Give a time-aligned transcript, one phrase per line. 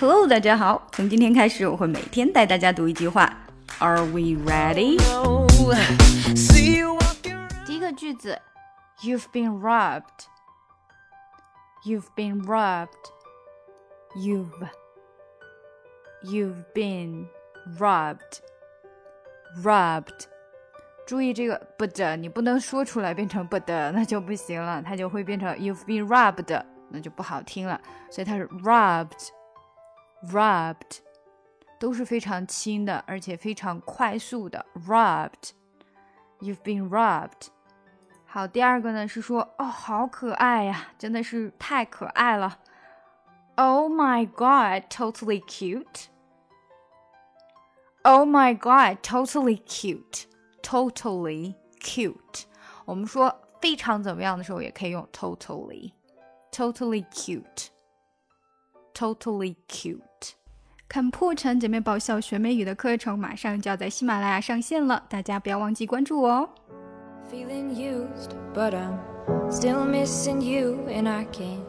[0.00, 0.88] Hello，大家好。
[0.92, 3.30] 从今天开始，我会每天带大家读一句话。
[3.80, 4.96] Are we ready？
[7.66, 8.40] 第一个句子
[9.02, 10.24] ，You've been robbed.
[11.84, 12.88] You've been robbed.
[14.16, 14.70] You've
[16.22, 17.26] You've been
[17.78, 18.38] robbed.
[19.62, 20.24] Robbed.
[21.06, 27.78] 注意这个 but 你不能说出来变成 but 那就不行了，它就会变成 You've been robbed，那就不好听了。
[28.10, 29.28] 所以它是 robbed
[30.31, 30.99] robbed，robbed
[31.79, 37.47] 都是非常轻的，而且非常快速的 robbed。You've been robbed。
[38.25, 42.59] 好，第二个呢是说哦，好可爱呀，真的是太可爱了。
[43.55, 46.07] Oh my god, totally cute.
[48.03, 50.25] Oh my god, totally cute.
[50.61, 52.43] Totally cute。
[52.83, 57.67] 我们说非常怎么样的时候，也可以用 totally。Totally cute.
[58.99, 59.99] Totally cute.
[60.87, 66.49] 看破产姐妹爆笑学美语的课程，马上就要在喜马拉雅上线了，大家不要忘记关注哦。
[67.31, 68.99] Feeling used, but I'm
[69.49, 71.65] still missing you, and I can't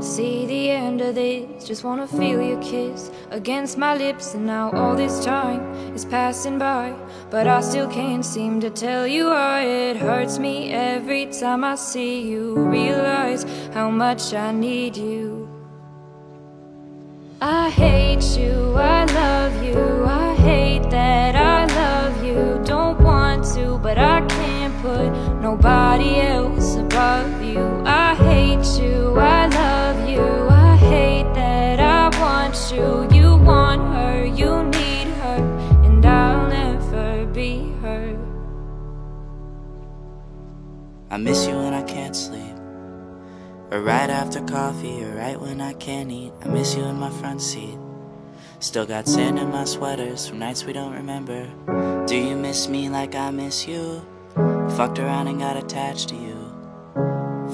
[0.00, 1.68] see the end of this.
[1.68, 5.60] Just wanna feel your kiss against my lips, and now all this time
[5.94, 6.94] is passing by,
[7.30, 11.76] but I still can't seem to tell you why it hurts me every time I
[11.76, 12.54] see you.
[12.54, 15.41] Realize how much I need you.
[17.45, 22.61] I hate you, I love you, I hate that I love you.
[22.63, 25.09] Don't want to, but I can't put
[25.41, 27.83] nobody else above you.
[27.85, 33.09] I hate you, I love you, I hate that I want you.
[33.13, 38.17] You want her, you need her, and I'll never be her.
[41.11, 42.42] I miss you when I can't sleep.
[43.71, 46.31] Or right after coffee, or right when I can't eat.
[46.43, 47.77] I miss you in my front seat.
[48.59, 51.45] Still got sand in my sweaters from nights we don't remember.
[52.07, 54.05] Do you miss me like I miss you?
[54.77, 56.33] Fucked around and got attached to you.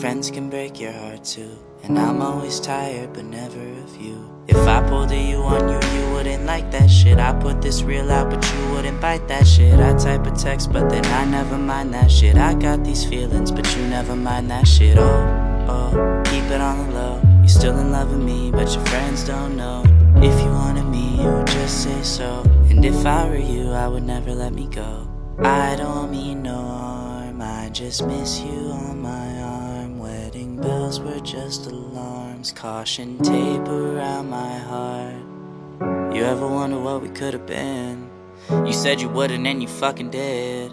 [0.00, 1.58] Friends can break your heart too.
[1.82, 4.30] And I'm always tired, but never of you.
[4.46, 7.18] If I pulled a you on you, you wouldn't like that shit.
[7.18, 9.80] I put this real out, but you wouldn't bite that shit.
[9.80, 12.36] I type a text, but then I never mind that shit.
[12.36, 14.98] I got these feelings, but you never mind that shit.
[14.98, 17.20] Oh oh, keep it on the low.
[17.40, 19.82] You're still in love with me, but your friends don't know.
[20.16, 22.42] If you wanted me, you would just say so.
[22.70, 25.08] And if I were you, I would never let me go.
[25.40, 29.98] I don't mean no harm, I just miss you on my arm.
[29.98, 36.14] Wedding bells were just alarms, caution tape around my heart.
[36.14, 38.08] You ever wonder what we could have been?
[38.50, 40.72] You said you wouldn't, and you fucking did.